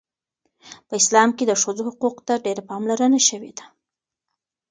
[0.87, 3.65] په اسلام کې د ښځو حقوقو ته ډیره پاملرنه شوې ده.